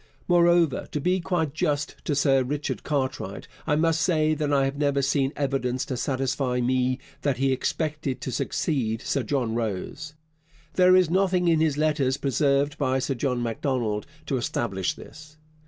Moreover, 0.27 0.87
to 0.93 0.99
be 0.99 1.19
quite 1.19 1.53
just 1.53 1.97
to 2.05 2.15
Sir 2.15 2.41
Richard 2.41 2.81
Cartwright, 2.81 3.47
I 3.67 3.75
must 3.75 4.01
say 4.01 4.33
that 4.33 4.51
I 4.51 4.65
have 4.65 4.75
never 4.75 5.03
seen 5.03 5.31
evidence 5.35 5.85
to 5.85 5.95
satisfy 5.95 6.59
me 6.59 6.97
that 7.21 7.37
he 7.37 7.51
expected 7.51 8.19
to 8.21 8.31
succeed 8.31 9.03
Sir 9.03 9.21
John 9.21 9.53
Rose. 9.53 10.15
There 10.73 10.95
is 10.95 11.11
nothing 11.11 11.47
in 11.47 11.59
his 11.59 11.77
letters 11.77 12.17
preserved 12.17 12.79
by 12.79 12.97
Sir 12.97 13.13
John 13.13 13.43
Macdonald 13.43 14.07
to 14.25 14.37
establish 14.37 14.95
this. 14.95 15.37